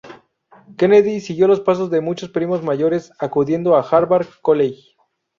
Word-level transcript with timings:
Kennedy 0.77 1.19
siguió 1.21 1.47
los 1.47 1.59
pasos 1.59 1.91
de 1.91 2.01
muchos 2.01 2.29
primos 2.29 2.63
mayores 2.63 3.13
acudiendo 3.19 3.75
a 3.75 3.81
Harvard 3.81 4.25
College. 4.41 4.95